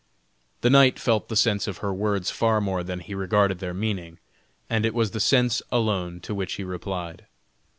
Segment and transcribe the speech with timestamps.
[0.61, 4.17] The knight felt the sense of her words far more than he regarded their meaning,
[4.67, 7.27] and it was the sense alone to which he replied.